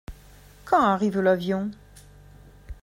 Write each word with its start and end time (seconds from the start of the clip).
Quand 0.65 0.79
arrive 0.83 1.19
l’avion? 1.19 1.69